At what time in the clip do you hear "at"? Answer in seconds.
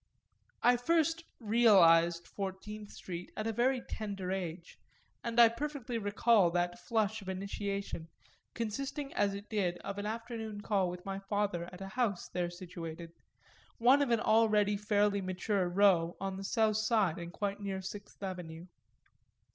3.37-3.45, 11.71-11.81